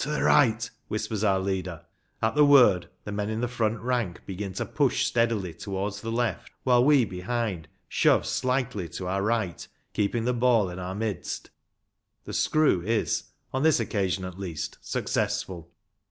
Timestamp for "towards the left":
5.54-6.50